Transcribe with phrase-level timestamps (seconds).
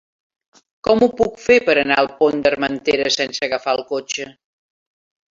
[0.87, 4.27] Com ho puc fer per anar al Pont d'Armentera sense agafar el cotxe?